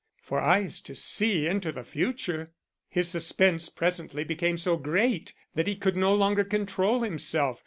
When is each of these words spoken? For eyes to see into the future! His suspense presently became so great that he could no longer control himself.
For 0.23 0.39
eyes 0.39 0.81
to 0.85 0.95
see 0.95 1.45
into 1.45 1.71
the 1.71 1.83
future! 1.83 2.49
His 2.89 3.07
suspense 3.07 3.69
presently 3.69 4.23
became 4.23 4.57
so 4.57 4.75
great 4.75 5.35
that 5.53 5.67
he 5.67 5.75
could 5.75 5.95
no 5.95 6.15
longer 6.15 6.43
control 6.43 7.01
himself. 7.03 7.59